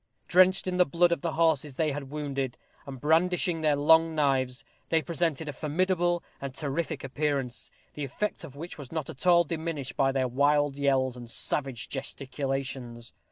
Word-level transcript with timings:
Drenched 0.27 0.65
in 0.65 0.77
the 0.77 0.83
blood 0.87 1.11
of 1.11 1.21
the 1.21 1.33
horses 1.33 1.75
they 1.75 1.91
had 1.91 2.09
wounded, 2.09 2.57
and 2.87 2.99
brandishing 2.99 3.61
their 3.61 3.75
long 3.75 4.15
knives, 4.15 4.65
they 4.89 4.99
presented 4.99 5.47
a 5.47 5.53
formidable 5.53 6.23
and 6.41 6.55
terrific 6.55 7.03
appearance, 7.03 7.69
the 7.93 8.03
effect 8.03 8.43
of 8.43 8.55
which 8.55 8.79
was 8.79 8.91
not 8.91 9.11
at 9.11 9.27
all 9.27 9.43
diminished 9.43 9.95
by 9.95 10.11
their 10.11 10.27
wild 10.27 10.75
yells 10.75 11.15
and 11.15 11.29
savage 11.29 11.87
gesticulations. 11.87 13.13